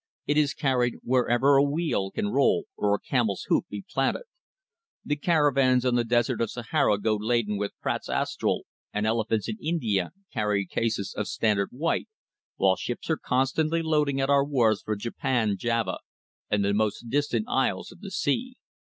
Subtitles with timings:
[0.25, 4.23] It is carried wherever a wheel can roll or a camel's hoof be planted.
[5.05, 9.59] The caravans on the desert of Sahara go laden with Pratt's Astral, and elephants in
[9.61, 12.09] India carry cases of 'Standard white,'
[12.55, 15.99] while ships are constantly loading at our wharves for Japan, Java
[16.49, 18.55] and the most distant isles of the sea."